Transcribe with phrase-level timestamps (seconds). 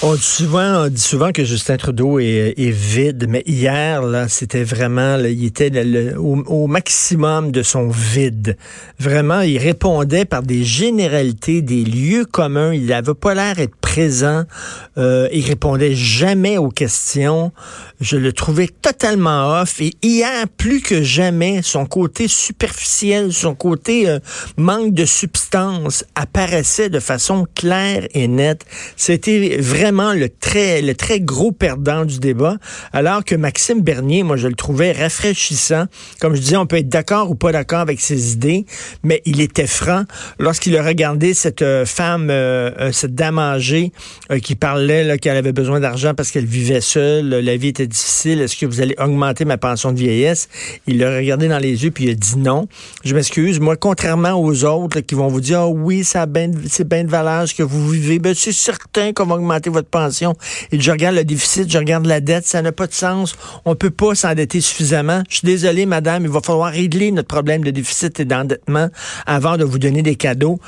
[0.00, 4.62] On dit souvent, on dit souvent que Justin Trudeau est, vide, mais hier, là, c'était
[4.62, 5.72] vraiment, il était
[6.14, 8.56] au, maximum de son vide.
[9.00, 12.72] Vraiment, il répondait par des généralités, des lieux communs.
[12.72, 13.58] Il n'avait pas l'air
[13.88, 14.44] présent.
[14.98, 17.52] Euh, il répondait jamais aux questions.
[18.00, 19.80] Je le trouvais totalement off.
[19.80, 24.18] Et hier, plus que jamais, son côté superficiel, son côté euh,
[24.58, 28.66] manque de substance apparaissait de façon claire et nette.
[28.96, 32.56] C'était vraiment le très, le très gros perdant du débat.
[32.92, 35.86] Alors que Maxime Bernier, moi, je le trouvais rafraîchissant.
[36.20, 38.66] Comme je disais, on peut être d'accord ou pas d'accord avec ses idées,
[39.02, 40.04] mais il était franc
[40.38, 43.77] lorsqu'il a regardé cette euh, femme, euh, cette dame âgée
[44.42, 48.56] qui parlait qu'elle avait besoin d'argent parce qu'elle vivait seule, la vie était difficile, est-ce
[48.56, 50.48] que vous allez augmenter ma pension de vieillesse?
[50.86, 52.66] Il l'a regardé dans les yeux puis il a dit non.
[53.04, 57.10] Je m'excuse, moi, contrairement aux autres qui vont vous dire, oh, oui, c'est bien de
[57.10, 60.34] valeur que vous vivez, ben, c'est certain qu'on va augmenter votre pension.
[60.72, 63.36] Et je regarde le déficit, je regarde la dette, ça n'a pas de sens.
[63.64, 65.22] On peut pas s'endetter suffisamment.
[65.28, 68.88] Je suis désolé, madame, il va falloir régler notre problème de déficit et d'endettement
[69.26, 70.58] avant de vous donner des cadeaux.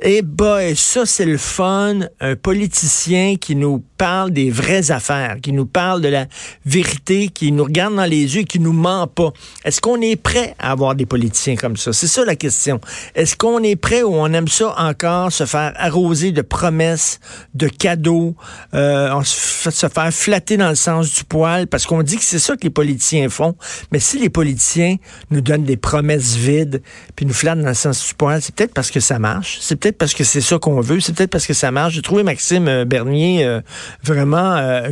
[0.00, 1.98] Eh ben, ça, c'est le fun.
[2.20, 6.26] Un politicien qui nous parle des vraies affaires, qui nous parle de la
[6.64, 9.32] vérité, qui nous regarde dans les yeux qui nous ment pas.
[9.64, 11.92] Est-ce qu'on est prêt à avoir des politiciens comme ça?
[11.92, 12.80] C'est ça la question.
[13.16, 17.18] Est-ce qu'on est prêt ou on aime ça encore, se faire arroser de promesses,
[17.54, 18.36] de cadeaux,
[18.74, 22.56] euh, se faire flatter dans le sens du poil, parce qu'on dit que c'est ça
[22.56, 23.56] que les politiciens font.
[23.90, 24.94] Mais si les politiciens
[25.32, 26.82] nous donnent des promesses vides,
[27.16, 29.58] puis nous flattent dans le sens du poil, c'est peut-être parce que ça marche.
[29.60, 31.00] C'est peut-être parce que c'est ça qu'on veut.
[31.00, 31.94] C'est peut-être parce que ça marche.
[31.94, 33.60] J'ai trouvé Maxime euh, Bernier euh,
[34.02, 34.90] vraiment euh,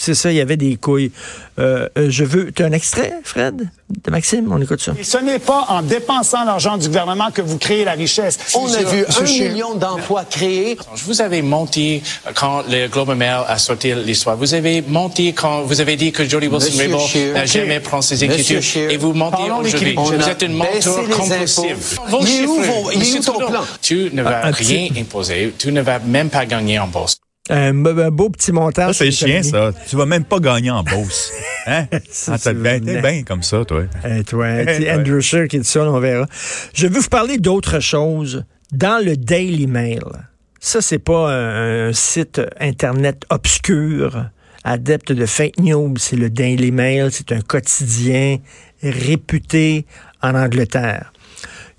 [0.00, 1.10] C'est ça, il y avait des couilles.
[1.58, 2.52] Euh, euh, je veux.
[2.52, 3.68] Tu as un extrait, Fred,
[4.04, 4.50] de Maxime?
[4.52, 4.92] On écoute ça.
[4.98, 8.38] Et ce n'est pas en dépensant l'argent du gouvernement que vous créez la richesse.
[8.54, 10.78] On a vu un million d'emplois créés.
[10.94, 12.00] Je vous avais menti
[12.34, 14.36] quand le Globe Mail a sorti l'histoire.
[14.36, 18.62] Vous avez menti quand vous avez dit que Jody Wilson-Raybould n'a jamais pris ses écritures.
[18.88, 19.96] Et vous mentez aujourd'hui.
[19.96, 21.98] Vous êtes une menteur compulsive.
[22.20, 23.64] Il est où ton plan?
[23.82, 25.52] Tu ne vas rien imposer.
[25.58, 27.18] Tu ne vas même pas gagner en bourse.
[27.50, 27.72] Un,
[28.10, 28.94] beau petit montage.
[28.96, 29.72] c'est chien, ça.
[29.88, 31.32] Tu vas même pas gagner en bourse.
[31.70, 31.86] Hein?
[32.28, 33.82] ah, t'es bien, comme ça, toi.
[34.08, 34.46] Et toi,
[34.90, 36.26] Andrew Scheer qui dit ça, on verra.
[36.72, 38.46] Je veux vous parler d'autre chose.
[38.72, 40.00] Dans le Daily Mail,
[40.60, 44.30] ça, c'est pas un, site Internet obscur,
[44.64, 45.94] adepte de fake news.
[45.98, 47.10] C'est le Daily Mail.
[47.12, 48.38] C'est un quotidien
[48.82, 49.84] réputé
[50.22, 51.12] en Angleterre.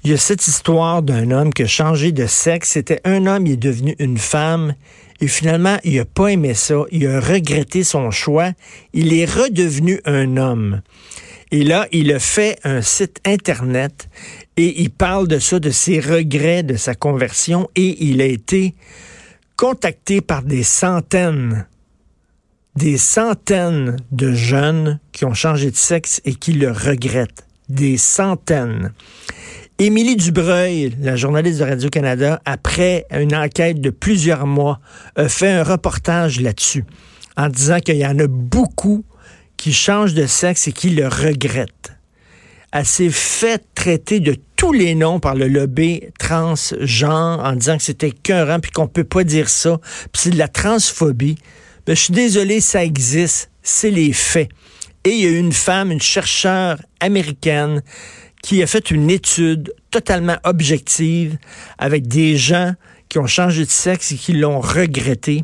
[0.03, 2.69] Il y a cette histoire d'un homme qui a changé de sexe.
[2.69, 4.75] C'était un homme, il est devenu une femme.
[5.21, 6.83] Et finalement, il n'a pas aimé ça.
[6.91, 8.51] Il a regretté son choix.
[8.93, 10.81] Il est redevenu un homme.
[11.51, 14.07] Et là, il a fait un site Internet
[14.55, 17.69] et il parle de ça, de ses regrets, de sa conversion.
[17.75, 18.75] Et il a été
[19.57, 21.65] contacté par des centaines,
[22.75, 27.45] des centaines de jeunes qui ont changé de sexe et qui le regrettent.
[27.67, 28.93] Des centaines.
[29.81, 34.81] Émilie Dubreuil, la journaliste de Radio-Canada, après une enquête de plusieurs mois,
[35.15, 36.83] a fait un reportage là-dessus
[37.37, 39.05] en disant qu'il y en a beaucoup
[39.55, 41.93] qui changent de sexe et qui le regrettent.
[42.73, 47.83] Elle s'est fait traiter de tous les noms par le lobby transgenre en disant que
[47.83, 49.79] c'était écœurant puis qu'on peut pas dire ça,
[50.11, 51.37] puis c'est de la transphobie.
[51.85, 54.49] Ben, je suis désolé, ça existe, c'est les faits.
[55.05, 57.81] Et il y a une femme, une chercheure américaine
[58.41, 61.37] qui a fait une étude totalement objective
[61.77, 62.73] avec des gens
[63.09, 65.43] qui ont changé de sexe et qui l'ont regretté.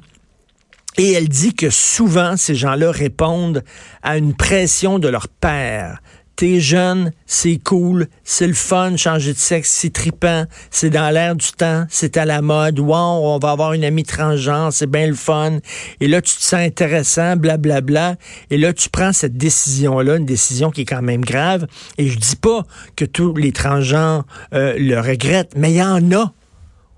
[0.97, 3.63] Et elle dit que souvent, ces gens-là répondent
[4.01, 6.01] à une pression de leur père,
[6.35, 11.35] t'es jeune, c'est cool, c'est le fun, changer de sexe, c'est tripant, c'est dans l'air
[11.35, 15.07] du temps, c'est à la mode, wow, on va avoir une amie transgenre, c'est bien
[15.07, 15.59] le fun.
[16.01, 17.81] Et là, tu te sens intéressant, blablabla.
[17.81, 18.15] Bla, bla,
[18.49, 21.67] et là, tu prends cette décision-là, une décision qui est quand même grave.
[21.97, 22.63] Et je dis pas
[22.95, 26.33] que tous les transgenres euh, le regrettent, mais il y en a.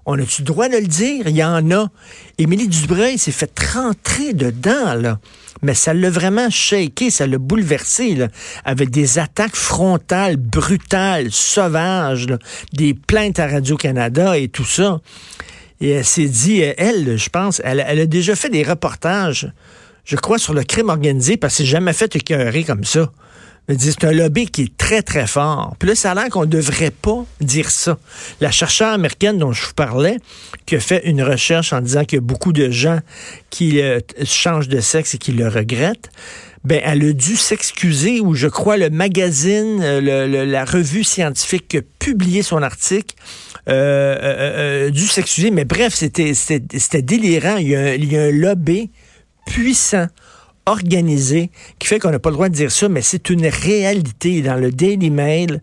[0.05, 1.27] On a-tu le droit de le dire?
[1.27, 1.89] Il y en a.
[2.37, 5.19] Émilie Dubreuil s'est fait rentrer dedans, là
[5.61, 8.17] mais ça l'a vraiment shaké, ça l'a bouleversé,
[8.65, 12.27] avec des attaques frontales, brutales, sauvages,
[12.73, 14.99] des plaintes à Radio-Canada et tout ça.
[15.79, 19.51] Et elle s'est dit, elle, je pense, elle, a déjà fait des reportages,
[20.05, 23.11] je crois, sur le crime organisé, parce que c'est jamais fait écœurer comme ça.
[23.67, 25.75] C'est un lobby qui est très, très fort.
[25.78, 27.97] Puis là, ça a l'air qu'on ne devrait pas dire ça.
[28.40, 30.19] La chercheure américaine dont je vous parlais,
[30.66, 32.99] qui a fait une recherche en disant qu'il y a beaucoup de gens
[33.49, 36.09] qui euh, changent de sexe et qui le regrettent,
[36.64, 41.78] ben elle a dû s'excuser ou je crois le magazine, euh, la revue scientifique qui
[41.78, 43.16] a publié son article
[43.69, 45.52] euh, euh, dû s'excuser.
[45.52, 47.55] Mais bref, c'était délirant.
[47.55, 48.91] A, il y a un lobby
[49.46, 50.08] puissant
[50.67, 51.49] organisé
[51.79, 54.41] qui fait qu'on n'a pas le droit de dire ça, mais c'est une réalité.
[54.41, 55.61] Dans le Daily Mail,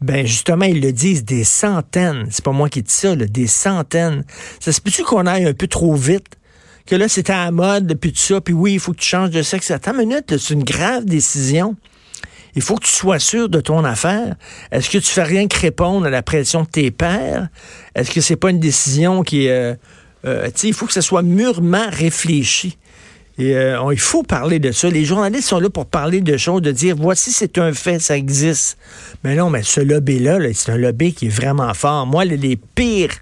[0.00, 2.26] ben justement, ils le disent des centaines.
[2.30, 4.24] C'est pas moi qui dis ça, des centaines.
[4.60, 6.26] Ça se peut-tu qu'on aille un peu trop vite?
[6.86, 9.08] Que là, c'était à la mode, puis tout ça, puis oui, il faut que tu
[9.08, 9.70] changes de sexe.
[9.70, 11.76] Attends une minute, c'est une grave décision.
[12.54, 14.36] Il faut que tu sois sûr de ton affaire.
[14.70, 17.48] Est-ce que tu fais rien que répondre à la pression de tes pères?
[17.94, 19.50] Est-ce que c'est pas une décision qui est...
[19.50, 19.74] Euh,
[20.26, 22.78] euh, il faut que ce soit mûrement réfléchi.
[23.40, 24.88] Euh, il faut parler de ça.
[24.88, 28.16] Les journalistes sont là pour parler de choses, de dire voici c'est un fait, ça
[28.16, 28.78] existe.
[29.24, 32.06] Mais non, mais ce lobby-là, c'est un lobby qui est vraiment fort.
[32.06, 33.14] Moi, les, pires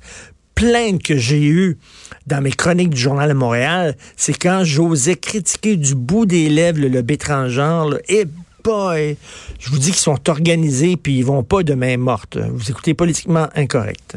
[0.55, 1.79] plaintes que j'ai eues
[2.26, 6.81] dans mes chroniques du Journal de Montréal, c'est quand j'osais critiquer du bout des lèvres
[6.81, 7.99] le lobby transgenre.
[8.08, 8.26] et
[8.62, 9.17] boy,
[9.58, 12.37] je vous dis qu'ils sont organisés puis ils vont pas de main morte.
[12.37, 14.17] Vous écoutez politiquement incorrect.